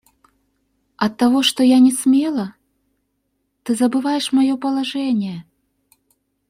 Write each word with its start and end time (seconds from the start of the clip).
Оттого 0.97 1.43
что 1.43 1.61
я 1.61 1.77
не 1.77 1.91
смела... 1.91 2.55
ты 3.61 3.75
забываешь 3.75 4.31
мое 4.31 4.57
положение... 4.57 5.45